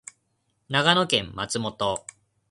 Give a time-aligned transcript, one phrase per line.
[0.67, 2.03] 長野県松本